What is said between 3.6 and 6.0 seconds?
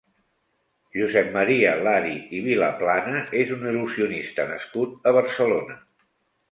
il·lusionista nascut a Barcelona.